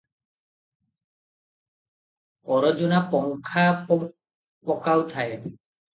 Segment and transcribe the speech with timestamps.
[2.55, 5.37] ଅରଜୁନା ପଙ୍ଖା ପକାଉଥାଏ।